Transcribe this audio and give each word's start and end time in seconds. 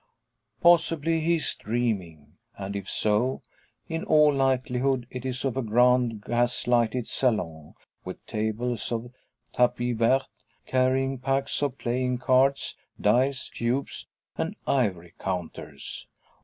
Possibly 0.61 1.19
he 1.19 1.35
is 1.35 1.53
dreaming, 1.53 2.39
and 2.57 2.75
if 2.75 2.89
so, 2.89 3.43
in 3.87 4.03
all 4.03 4.33
likelihood 4.33 5.05
it 5.11 5.27
is 5.27 5.45
of 5.45 5.55
a 5.55 5.61
grand 5.61 6.23
gas 6.23 6.65
lighted 6.65 7.07
salon, 7.07 7.75
with 8.03 8.25
tables 8.25 8.91
of 8.91 9.11
tapis 9.53 9.95
vert, 9.97 10.27
carrying 10.65 11.19
packs 11.19 11.61
of 11.61 11.77
playing 11.77 12.17
cards, 12.17 12.75
dice 12.99 13.47
cubes, 13.49 14.07
and 14.39 14.55
ivory 14.65 15.13
counters. 15.19 16.07